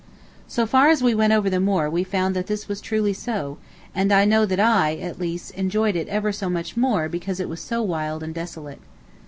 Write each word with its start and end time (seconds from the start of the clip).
So 0.47 0.65
far 0.65 0.89
as 0.89 1.03
we 1.03 1.13
went 1.13 1.31
over 1.31 1.47
the 1.47 1.59
moor 1.59 1.87
we 1.87 2.03
found 2.03 2.35
that 2.35 2.47
this 2.47 2.67
was 2.67 2.81
truly 2.81 3.13
so, 3.13 3.59
and 3.93 4.11
I 4.11 4.25
know 4.25 4.47
that 4.47 4.59
I, 4.59 4.95
at 4.95 5.19
least, 5.19 5.51
enjoyed 5.51 5.95
it 5.95 6.07
ever 6.07 6.31
so 6.31 6.49
much 6.49 6.75
more 6.75 7.07
because 7.07 7.39
it 7.39 7.47
was 7.47 7.61
so 7.61 7.83
wild 7.83 8.23
and 8.23 8.33
desolate. 8.33 8.81